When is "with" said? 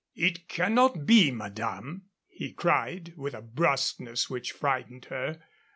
3.17-3.35